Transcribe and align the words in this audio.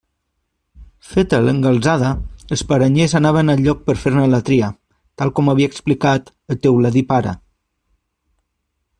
Feta 1.07 1.39
l'engalzada 1.47 2.07
els 2.55 2.63
paranyers 2.71 3.13
anaven 3.19 3.53
al 3.53 3.61
lloc 3.67 3.83
per 3.89 3.95
fer-ne 4.05 4.23
la 4.31 4.39
tria, 4.47 4.69
tal 5.23 5.33
com 5.41 5.53
havia 5.53 5.71
explicat 5.73 6.31
el 6.55 6.59
teuladí 6.65 7.05
pare. 7.13 7.35